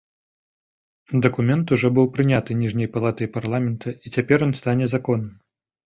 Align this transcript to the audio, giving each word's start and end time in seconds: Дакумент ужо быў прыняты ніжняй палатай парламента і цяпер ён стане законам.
Дакумент 1.25 1.73
ужо 1.77 1.87
быў 1.99 2.09
прыняты 2.17 2.59
ніжняй 2.65 2.91
палатай 2.99 3.33
парламента 3.39 3.97
і 4.05 4.17
цяпер 4.17 4.37
ён 4.51 4.59
стане 4.65 4.85
законам. 5.01 5.35